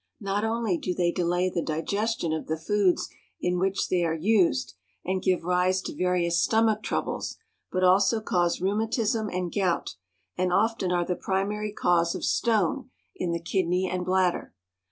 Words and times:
Not 0.19 0.43
only 0.43 0.79
do 0.79 0.95
they 0.95 1.11
delay 1.11 1.47
the 1.51 1.61
digestion 1.61 2.33
of 2.33 2.47
the 2.47 2.57
foods 2.57 3.07
in 3.39 3.59
which 3.59 3.87
they 3.87 4.03
are 4.03 4.15
used, 4.15 4.73
and 5.05 5.21
give 5.21 5.43
rise 5.43 5.79
to 5.83 5.93
various 5.95 6.41
stomach 6.41 6.81
troubles, 6.81 7.37
but 7.71 7.83
also 7.83 8.19
cause 8.19 8.59
rheumatism 8.59 9.29
and 9.29 9.51
gout, 9.53 9.97
and 10.35 10.51
often 10.51 10.91
are 10.91 11.05
the 11.05 11.15
primary 11.15 11.71
cause 11.71 12.15
of 12.15 12.25
stone 12.25 12.89
in 13.15 13.31
the 13.31 13.39
kidney 13.39 13.87
and 13.87 14.03
bladder. 14.03 14.55